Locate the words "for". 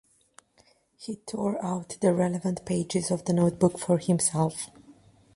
3.77-3.99